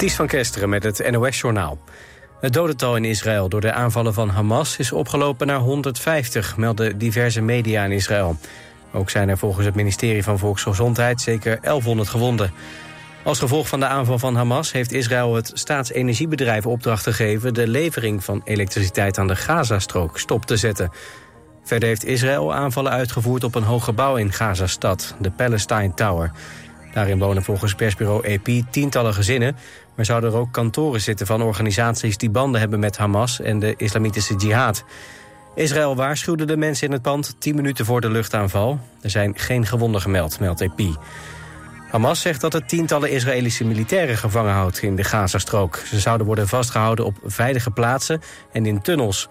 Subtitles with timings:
[0.00, 1.78] Ties van Kesteren met het NOS-journaal.
[2.40, 7.40] Het dodental in Israël door de aanvallen van Hamas is opgelopen naar 150, melden diverse
[7.40, 8.36] media in Israël.
[8.92, 12.52] Ook zijn er volgens het ministerie van Volksgezondheid zeker 1100 gewonden.
[13.22, 17.54] Als gevolg van de aanval van Hamas heeft Israël het staatsenergiebedrijf opdracht gegeven...
[17.54, 20.90] de levering van elektriciteit aan de Gazastrook stop te zetten.
[21.64, 26.32] Verder heeft Israël aanvallen uitgevoerd op een hoog gebouw in Gazastad, de Palestine Tower.
[26.92, 29.56] Daarin wonen volgens persbureau AP tientallen gezinnen...
[30.00, 33.40] maar zouden er ook kantoren zitten van organisaties die banden hebben met Hamas...
[33.40, 34.84] en de islamitische jihad.
[35.54, 38.80] Israël waarschuwde de mensen in het pand tien minuten voor de luchtaanval.
[39.00, 40.80] Er zijn geen gewonden gemeld, meldt AP.
[41.90, 45.76] Hamas zegt dat het tientallen Israëlische militairen gevangen houdt in de Gazastrook.
[45.76, 48.20] Ze zouden worden vastgehouden op veilige plaatsen
[48.52, 49.28] en in tunnels.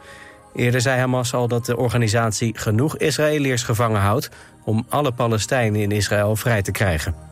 [0.55, 4.29] Eerder zei Hamas al dat de organisatie genoeg Israëliërs gevangen houdt...
[4.63, 7.28] om alle Palestijnen in Israël vrij te krijgen.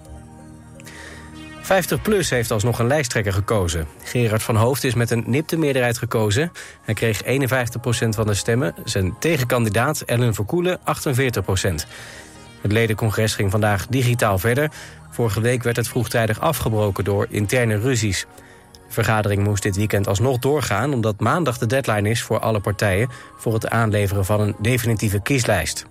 [1.68, 3.88] 50PLUS heeft alsnog een lijsttrekker gekozen.
[4.04, 6.52] Gerard van Hoofd is met een nipte meerderheid gekozen.
[6.82, 7.28] Hij kreeg 51%
[8.10, 8.76] van de stemmen.
[8.84, 10.82] Zijn tegenkandidaat Ellen Verkoelen 48%.
[12.62, 14.72] Het ledencongres ging vandaag digitaal verder.
[15.10, 18.26] Vorige week werd het vroegtijdig afgebroken door interne ruzies.
[18.72, 20.94] De vergadering moest dit weekend alsnog doorgaan...
[20.94, 23.10] omdat maandag de deadline is voor alle partijen...
[23.38, 25.86] voor het aanleveren van een definitieve kieslijst.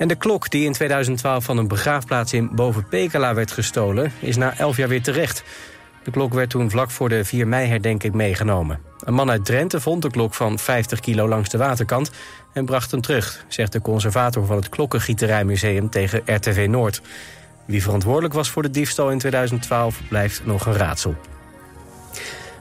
[0.00, 4.12] En de klok die in 2012 van een begraafplaats in Boven-Pekela werd gestolen...
[4.20, 5.42] is na 11 jaar weer terecht.
[6.02, 8.80] De klok werd toen vlak voor de 4 mei-herdenking meegenomen.
[8.98, 12.10] Een man uit Drenthe vond de klok van 50 kilo langs de waterkant...
[12.52, 17.02] en bracht hem terug, zegt de conservator van het Klokkengieterijmuseum tegen RTV Noord.
[17.66, 21.14] Wie verantwoordelijk was voor de diefstal in 2012 blijft nog een raadsel.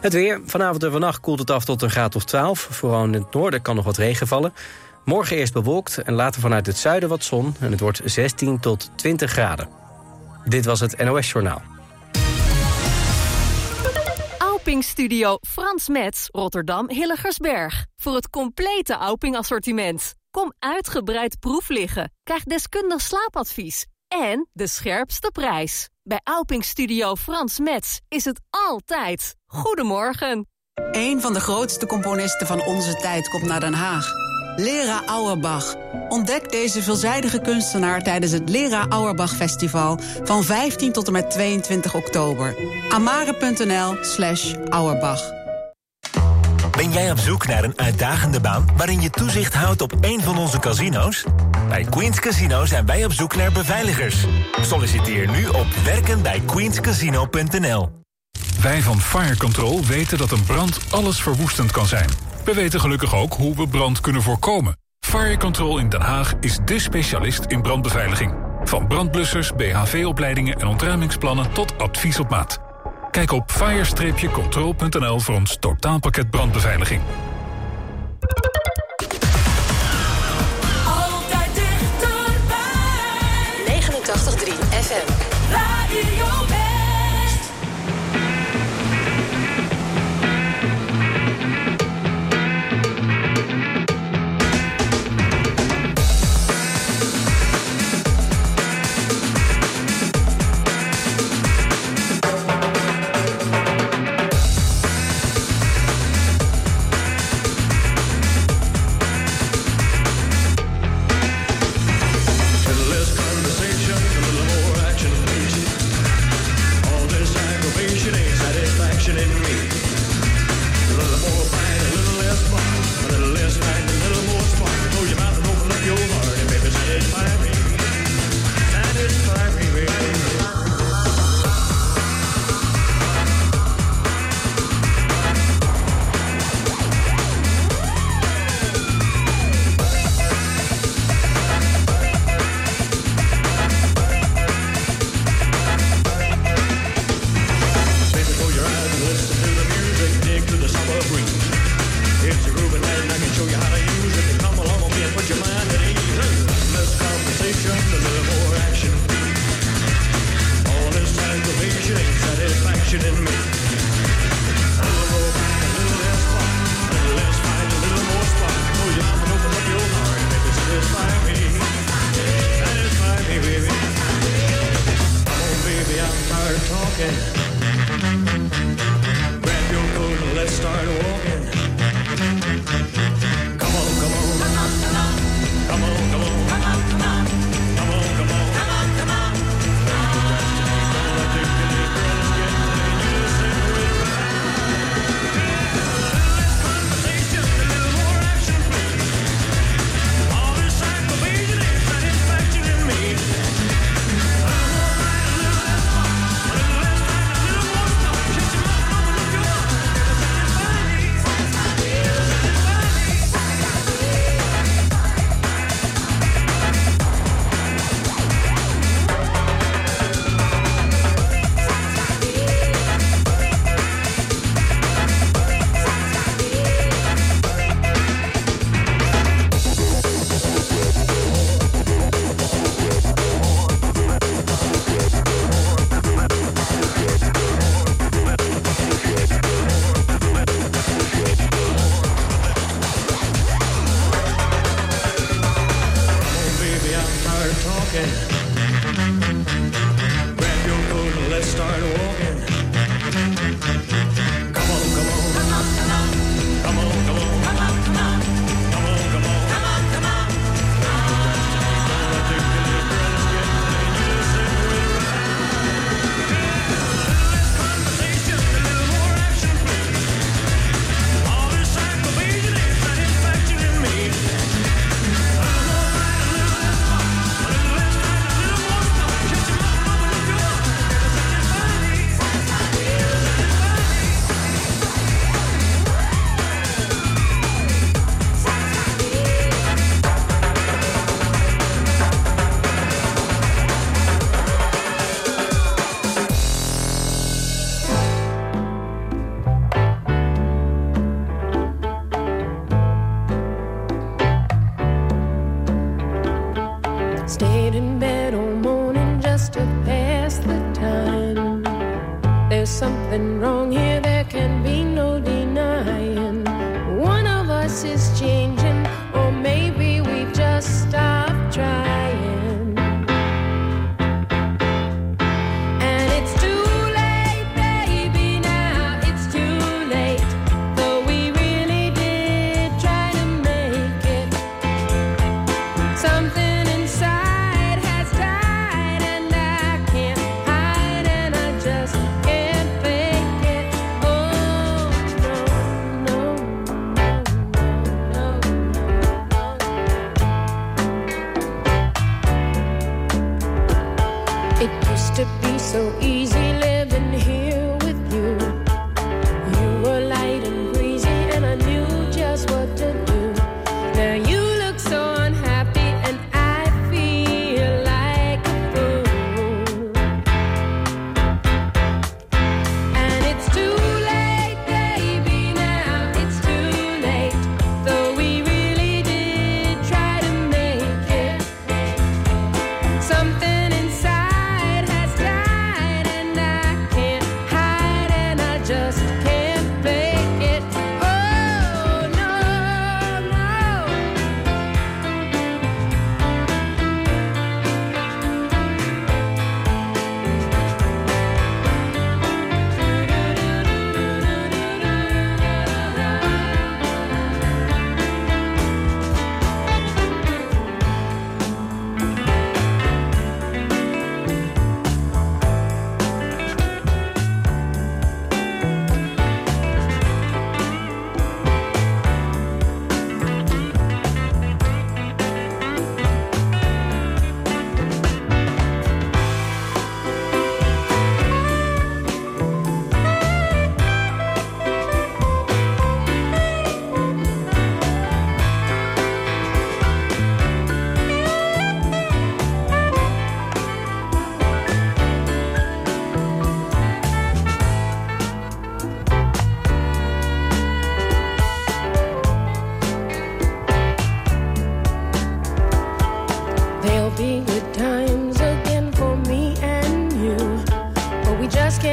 [0.01, 0.41] Het weer.
[0.45, 2.67] Vanavond en vannacht koelt het af tot een graad of 12.
[2.71, 4.53] Vooral in het noorden kan nog wat regen vallen.
[5.09, 7.55] Morgen eerst bewolkt en later vanuit het zuiden wat zon.
[7.59, 9.69] En het wordt 16 tot 20 graden.
[10.45, 11.61] Dit was het NOS Journaal.
[14.37, 17.85] Auping Studio Frans Metz, Rotterdam Hilligersberg.
[17.95, 20.13] Voor het complete Auping assortiment.
[20.31, 22.11] Kom uitgebreid proef liggen.
[22.23, 23.85] Krijg deskundig slaapadvies.
[24.07, 25.89] En de scherpste prijs.
[26.03, 29.35] Bij Auping Studio Frans Metz is het altijd.
[29.45, 30.47] Goedemorgen.
[30.91, 34.28] Een van de grootste componisten van onze tijd komt naar Den Haag.
[34.59, 35.75] Lera Auerbach.
[36.09, 41.95] Ontdek deze veelzijdige kunstenaar tijdens het Lera Auerbach Festival van 15 tot en met 22
[41.95, 42.55] oktober.
[42.89, 45.21] amare.nl slash Auerbach.
[46.71, 50.37] Ben jij op zoek naar een uitdagende baan waarin je toezicht houdt op een van
[50.37, 51.23] onze casino's?
[51.67, 54.25] Bij Queens Casino zijn wij op zoek naar beveiligers.
[54.61, 57.98] Solliciteer nu op werkenbijqueenscasino.nl.
[58.61, 62.09] Wij van Fire Control weten dat een brand alles verwoestend kan zijn.
[62.45, 64.77] We weten gelukkig ook hoe we brand kunnen voorkomen.
[64.99, 68.33] Fire Control in Den Haag is dé specialist in brandbeveiliging.
[68.63, 72.59] Van brandblussers, BHV-opleidingen en ontruimingsplannen tot advies op maat.
[73.11, 77.01] Kijk op fire-control.nl voor ons totaalpakket brandbeveiliging.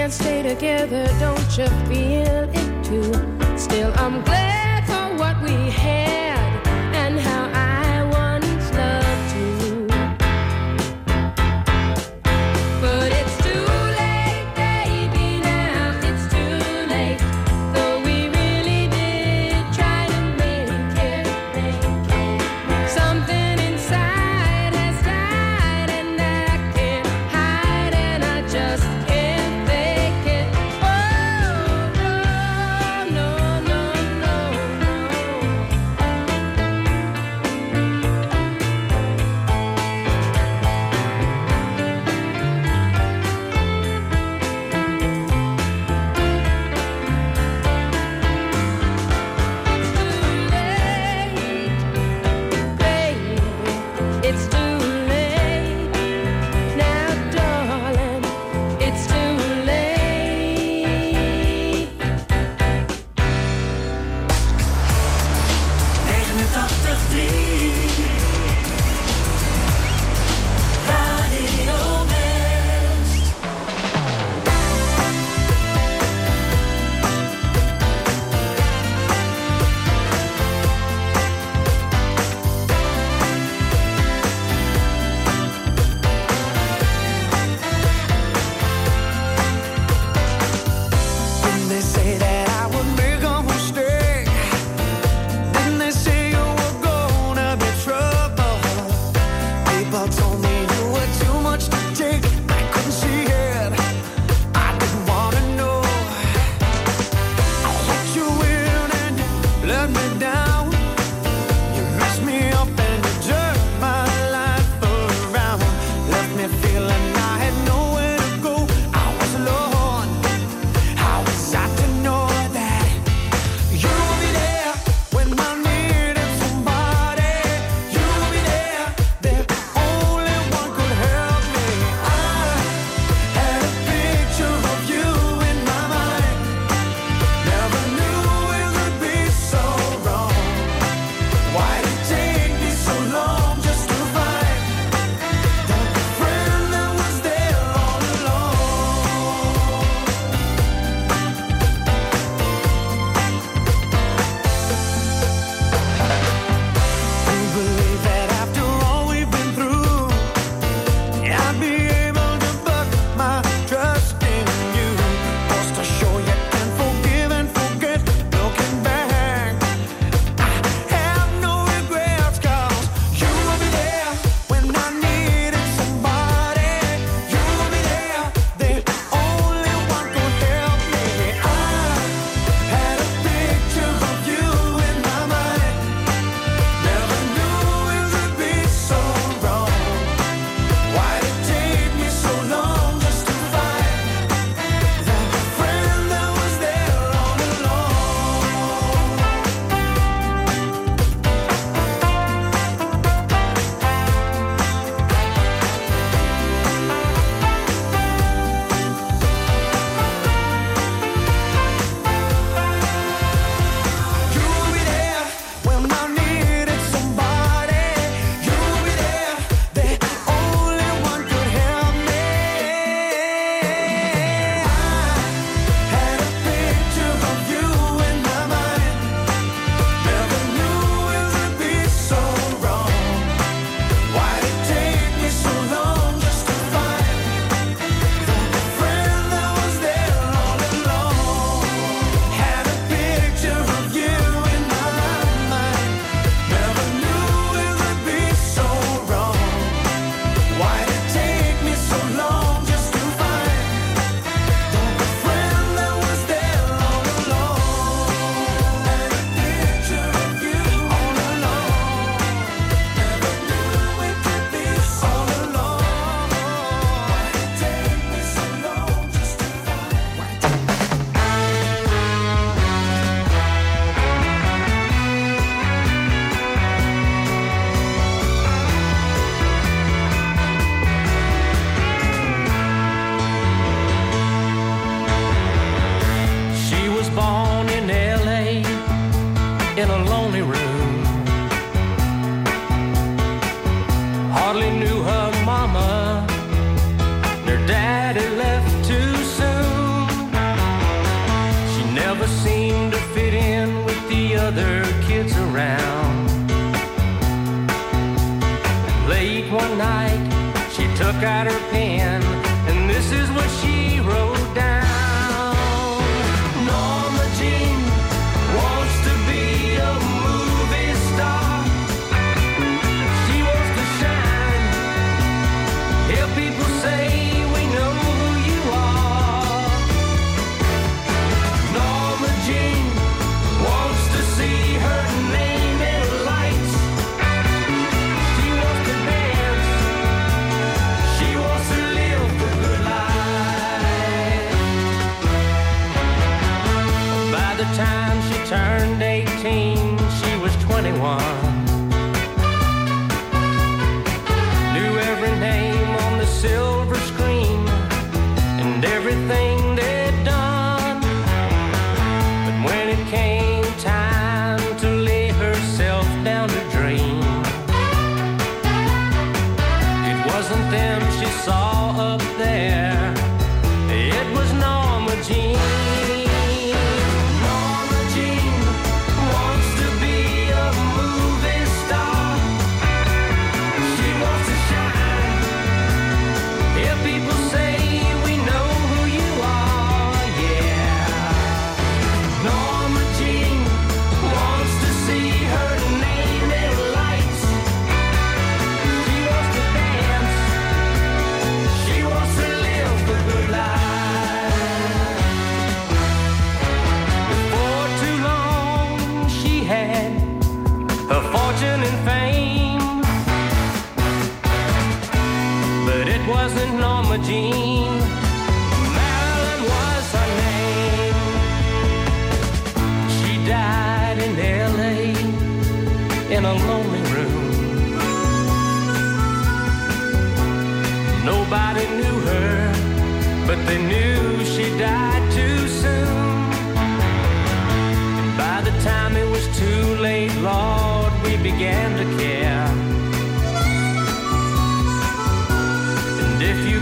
[0.06, 3.12] can't stay together, don't you feel it too?
[3.58, 6.05] Still, I'm glad for what we had.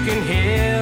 [0.05, 0.74] can hear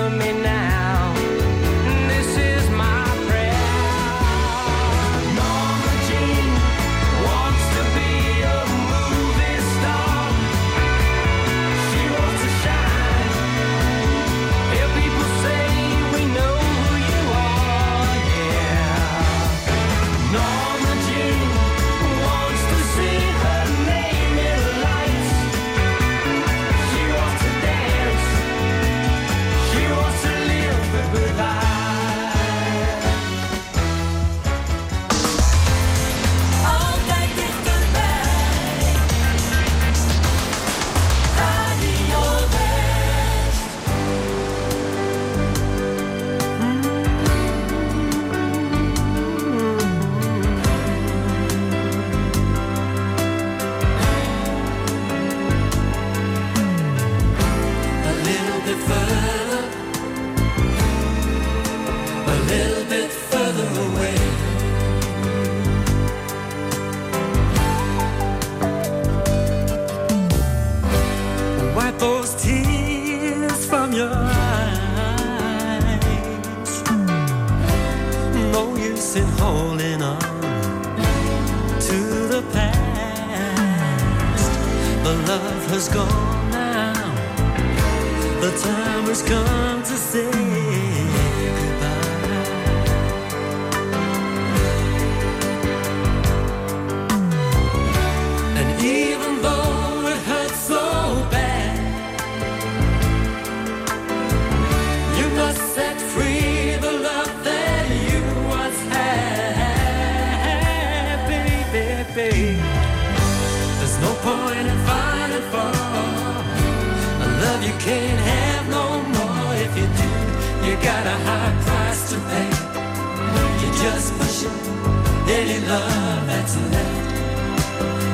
[126.26, 127.12] that's left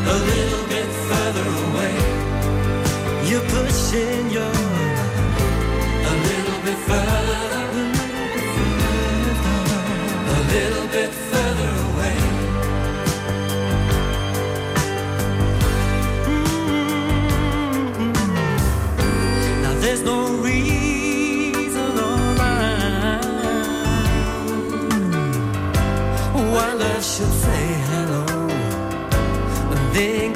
[0.06, 1.94] a little bit further away.
[3.28, 5.10] You're pushing your love
[6.10, 7.82] a little bit further,
[10.36, 11.27] a little bit further.
[29.98, 30.27] They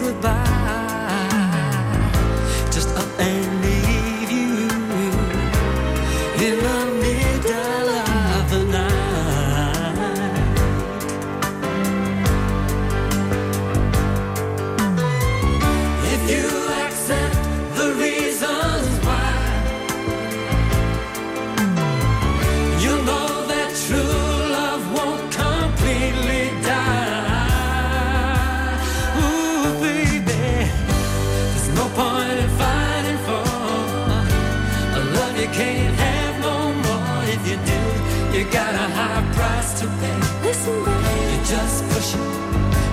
[40.64, 42.14] You just push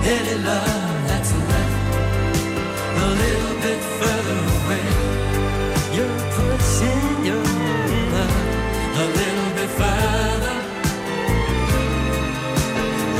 [0.02, 1.76] any love that's left
[2.96, 4.86] a little bit further away.
[5.94, 7.44] You're pushing your
[8.14, 8.38] love
[8.96, 10.56] a little bit further,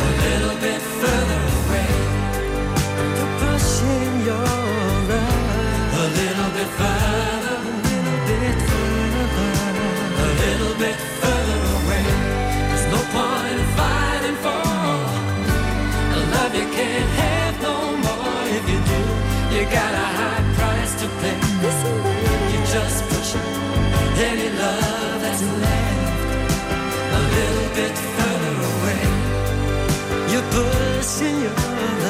[0.03, 1.89] a little bit further away.
[3.17, 4.49] You're pushing your
[5.11, 5.39] love.
[5.93, 9.39] A little bit further, a little bit further,
[10.19, 11.30] a little bit further.
[31.23, 32.10] yeah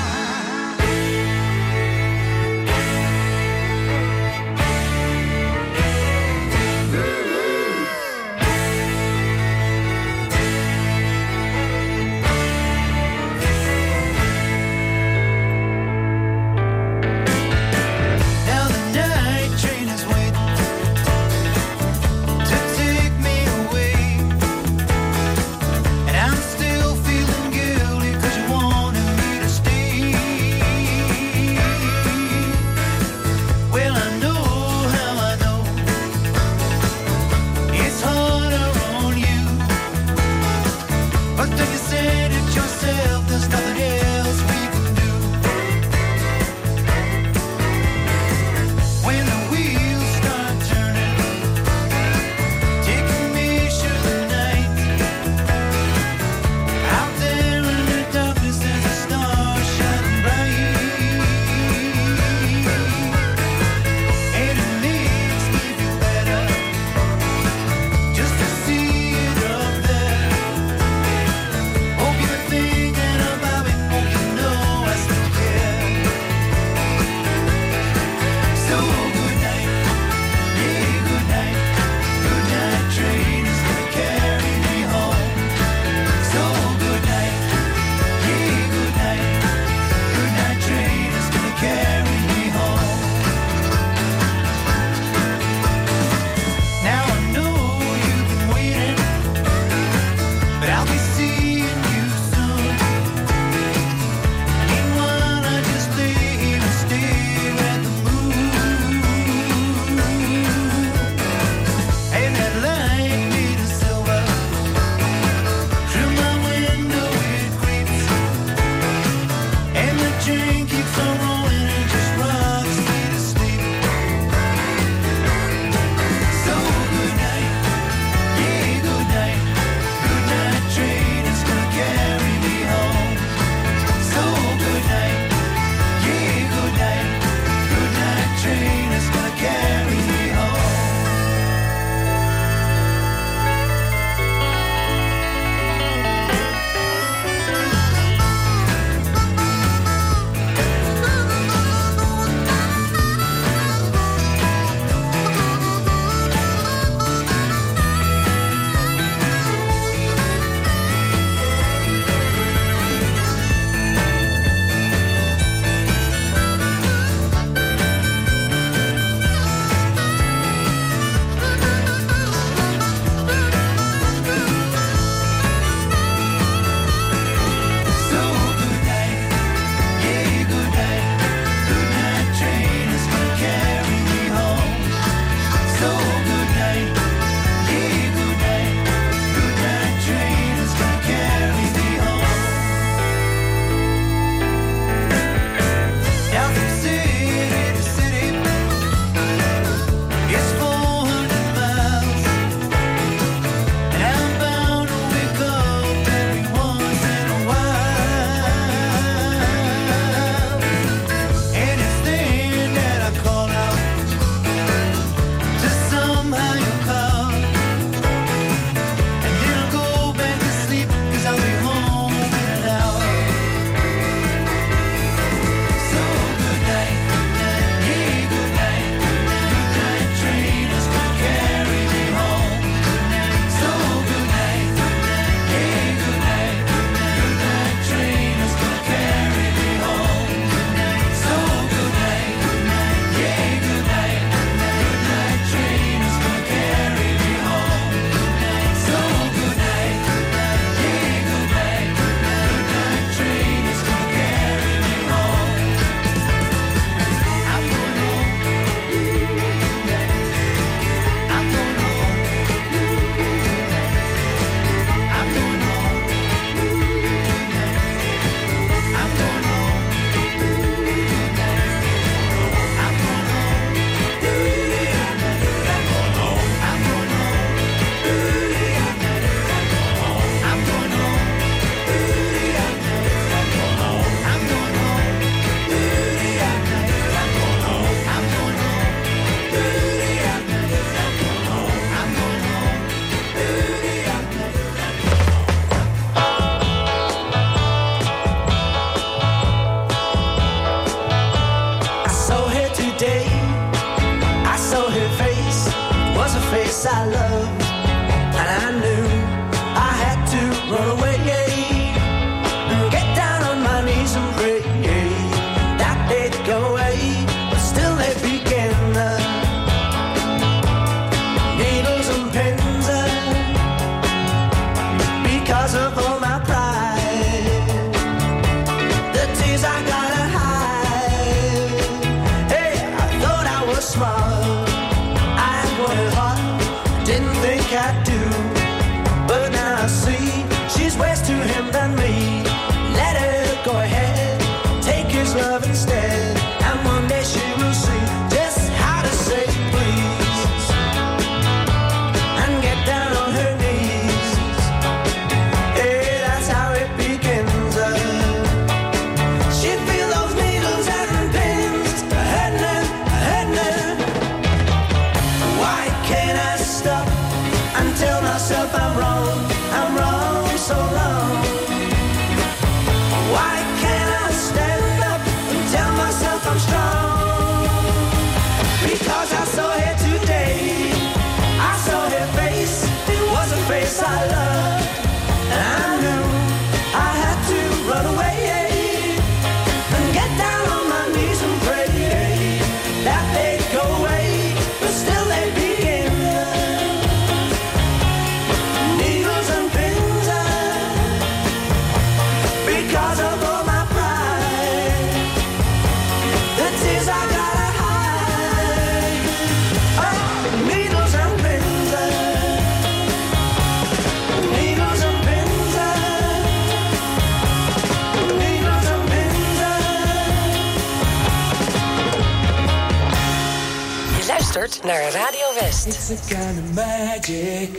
[424.83, 425.85] naar Radio West.
[425.87, 427.69] It's a kind of magic.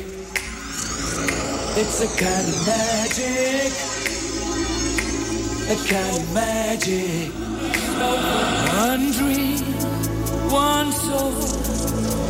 [1.76, 3.72] It's a kind of magic.
[5.70, 7.32] A kind of magic.
[8.86, 9.64] One dream,
[10.50, 11.32] one soul,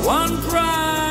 [0.05, 1.02] one pride.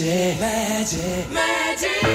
[0.00, 2.09] magic, magic, magic.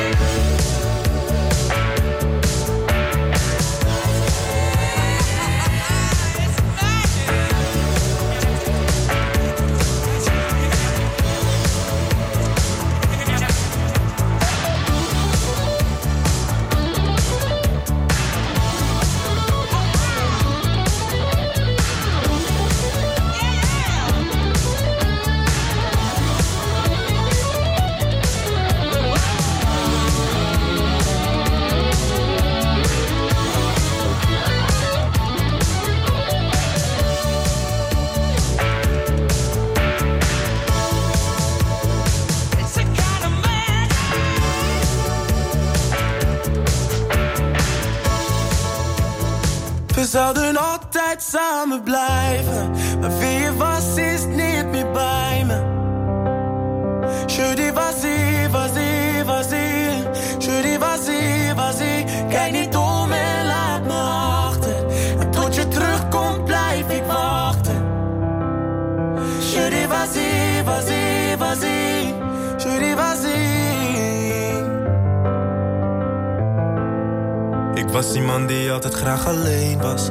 [78.76, 80.10] dat het graag alleen was.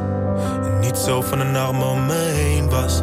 [0.64, 3.02] En niet zo van een arm om me heen was.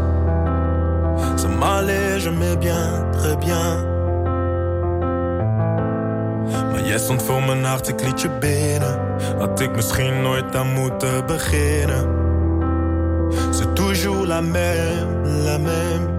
[1.41, 3.89] Ze m'allait, je me bien, très bien.
[6.71, 8.99] Maar jij stond voor mijn hart, ik liet je binnen.
[9.37, 12.19] Had ik misschien nooit aan moeten beginnen.
[13.51, 16.11] C'est toujours la même, la même.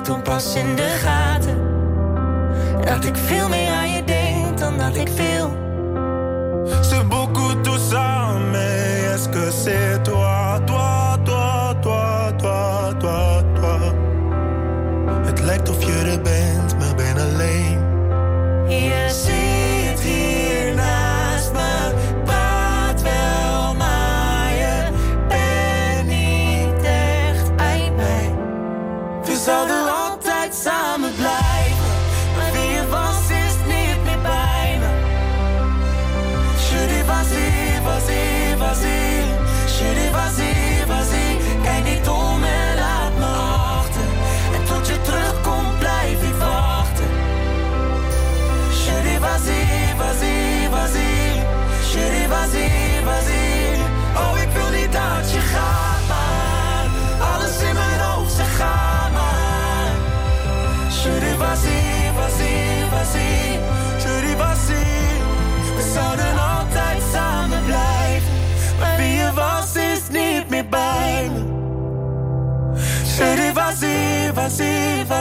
[0.00, 1.58] toen pas in de gaten.
[2.84, 5.50] Dat ik veel meer aan je denk dan dat ik veel.
[6.80, 10.29] C'est beaucoup tout ça, mais est-ce que c'est toi?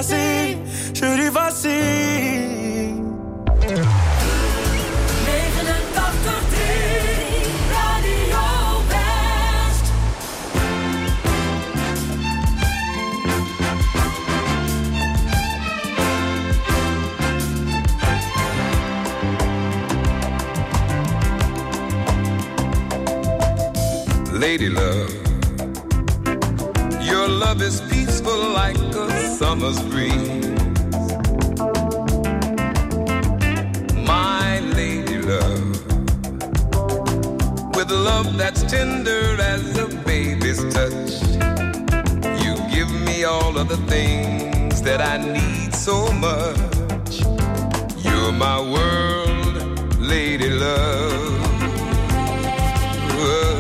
[0.02, 0.58] vas-y,
[0.94, 1.30] je lui.
[24.40, 25.12] Lady love,
[27.02, 28.89] your love is peaceful like
[29.40, 30.50] summer's breeze.
[34.06, 35.80] My lady love,
[37.74, 41.12] with love that's tender as a baby's touch,
[42.44, 47.22] you give me all of the things that I need so much.
[48.04, 49.56] You're my world,
[50.02, 51.40] lady love.
[53.16, 53.59] Whoa.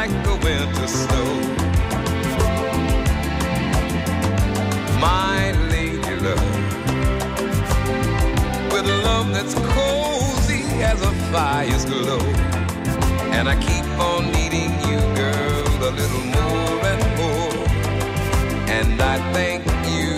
[0.00, 1.30] like the winter snow.
[5.00, 6.54] My lady love,
[8.72, 12.26] with love that's cozy as a fire's glow.
[13.36, 17.58] And I keep on needing you, girl, a little more and more.
[18.78, 20.12] And I thank you,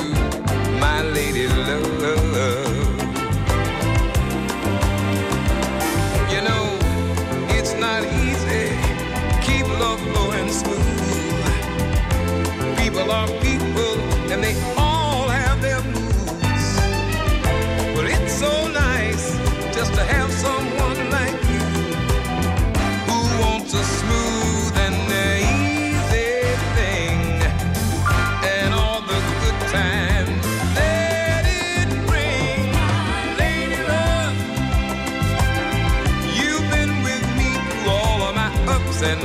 [0.78, 1.99] my lady love.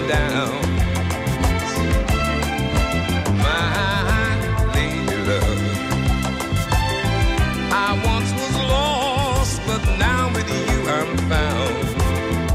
[0.07, 0.63] down.
[5.25, 5.79] Love,
[7.71, 11.77] I once was lost, but now with you I'm found.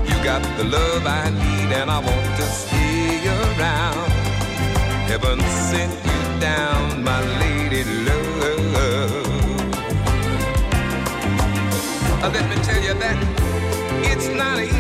[0.08, 4.10] You got the love I need, and I want to stay around.
[5.10, 5.40] Heaven
[5.70, 8.20] sent you down, my lady love.
[12.32, 13.16] Let me tell you that
[14.10, 14.79] it's not easy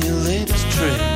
[0.00, 1.13] your latest trick.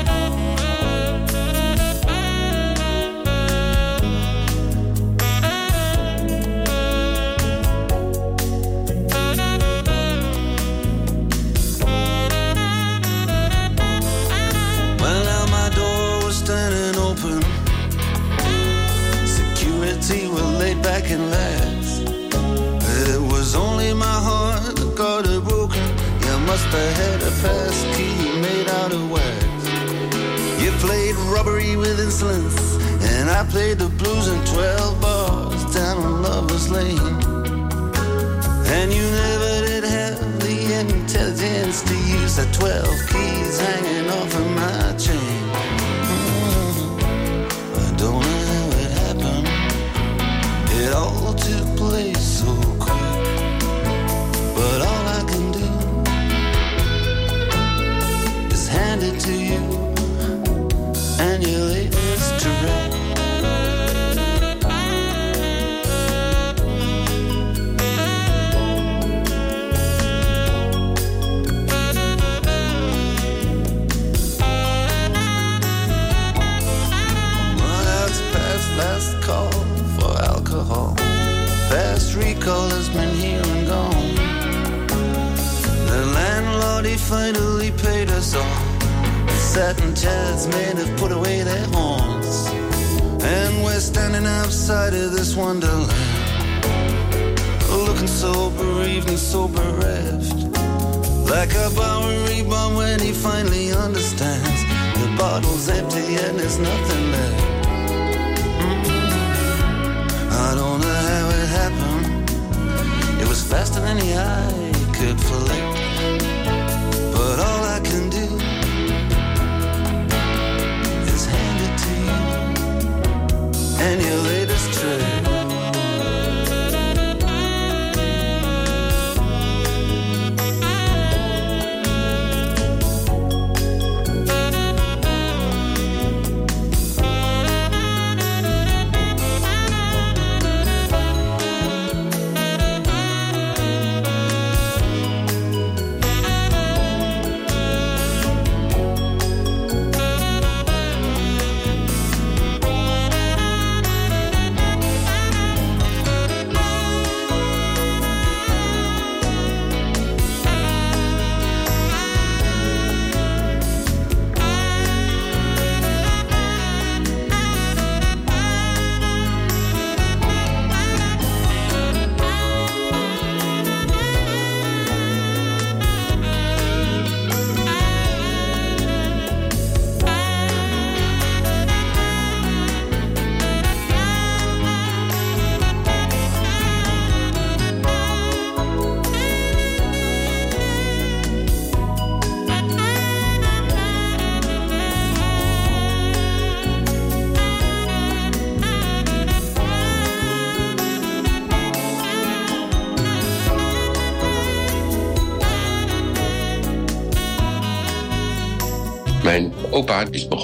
[114.00, 115.67] I could flick.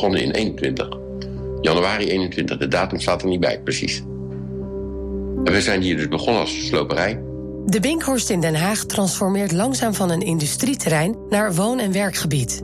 [0.04, 0.88] Begonnen in 21.
[1.60, 4.02] Januari 21, de datum staat er niet bij, precies.
[5.44, 7.20] En we zijn hier dus begonnen als sloperij.
[7.66, 12.62] De Binkhorst in Den Haag transformeert langzaam van een industrieterrein naar woon- en werkgebied.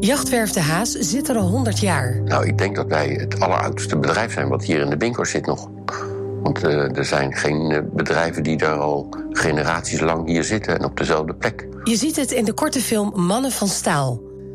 [0.00, 2.22] Jachtwerf De Haas zit er al 100 jaar.
[2.24, 5.46] Nou, ik denk dat wij het alleroudste bedrijf zijn wat hier in de Binkhorst zit
[5.46, 5.68] nog.
[6.42, 10.84] Want eh, er zijn geen eh, bedrijven die daar al generaties lang hier zitten en
[10.84, 11.66] op dezelfde plek.
[11.84, 14.31] Je ziet het in de korte film Mannen van Staal.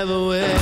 [0.00, 0.59] never will.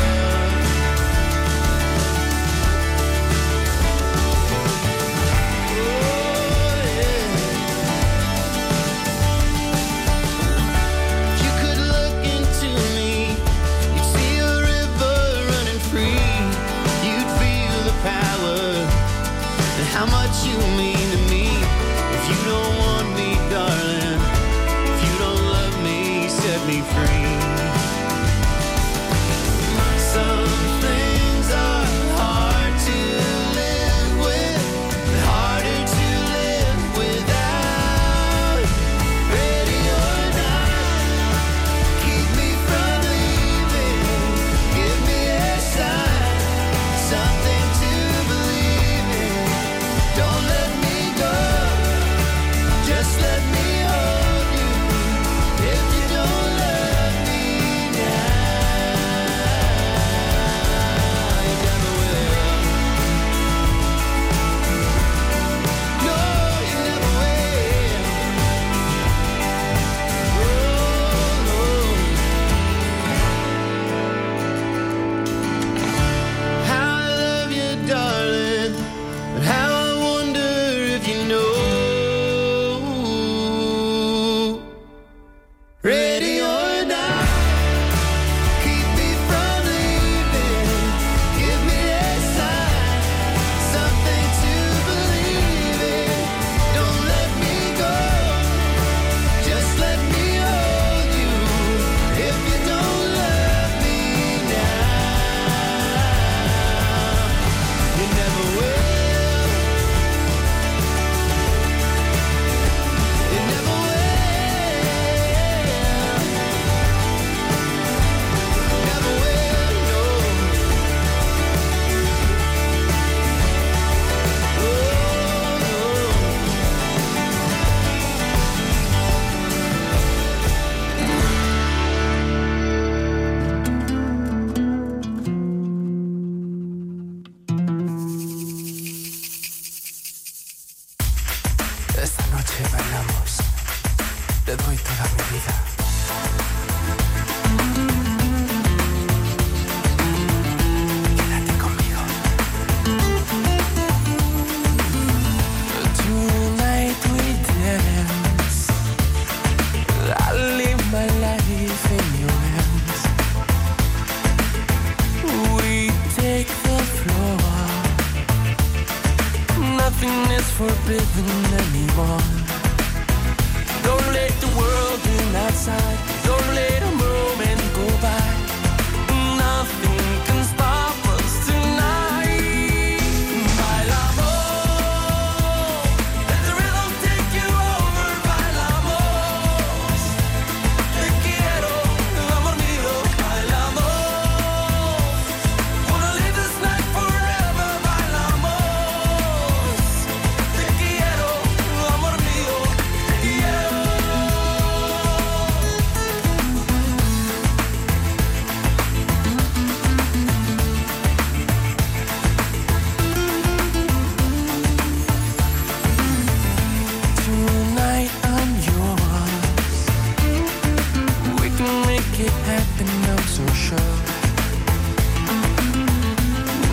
[223.39, 223.95] so sure.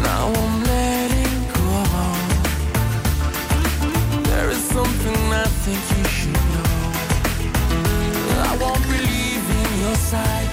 [0.01, 1.70] Now I'm letting go.
[4.30, 6.74] There is something I think you should know.
[8.49, 10.44] I won't believe in your side.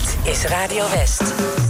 [0.00, 1.69] Dit is Radio West.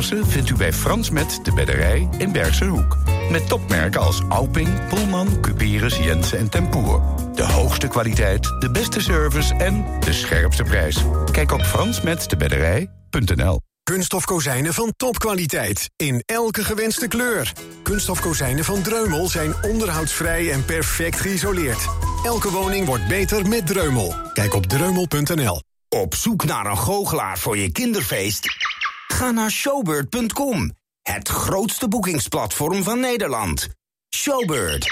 [0.00, 2.98] Vindt u bij Frans Met de Bedderij in Bergse Hoek.
[3.30, 7.02] Met topmerken als Alping, Pullman, Cuperus, Jensen en Tempoer.
[7.34, 11.04] De hoogste kwaliteit, de beste service en de scherpste prijs.
[11.32, 15.90] Kijk op fransmetdebedderij.nl Kunststof kozijnen van topkwaliteit.
[15.96, 17.52] In elke gewenste kleur.
[17.82, 21.86] Kunststof kozijnen van Dreumel zijn onderhoudsvrij en perfect geïsoleerd.
[22.24, 24.14] Elke woning wordt beter met Dreumel.
[24.32, 25.62] Kijk op dreumel.nl.
[25.88, 28.70] Op zoek naar een goochelaar voor je kinderfeest?
[29.12, 30.72] Ga naar showbird.com.
[31.02, 33.68] Het grootste boekingsplatform van Nederland.
[34.16, 34.86] Showbird.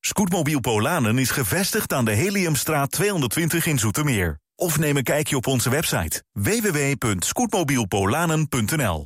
[0.06, 4.40] Scootmobiel Polanen is gevestigd aan de Heliumstraat 220 in Zoetermeer.
[4.56, 9.06] Of neem een kijkje op onze website www.scootmobielpolanen.nl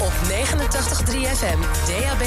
[0.00, 0.32] Op 89.3
[1.36, 2.22] FM, DAB+,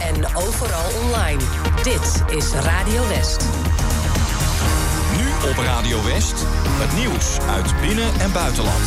[0.00, 1.42] en overal online.
[1.82, 3.44] Dit is Radio West.
[5.16, 8.84] Nu op Radio West, het nieuws uit binnen- en buitenland.